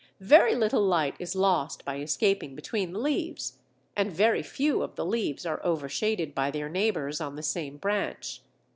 [0.19, 3.59] Very little light is lost by escaping between the leaves,
[3.95, 8.41] and very few of the leaves are overshaded by their neighbours on the same branch.